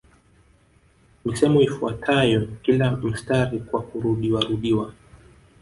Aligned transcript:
Misemo 1.25 1.59
ifuatayo 1.61 2.47
kila 2.63 2.91
mstari 2.91 3.59
kwa 3.59 3.81
kurudiwarudiwa 3.81 4.93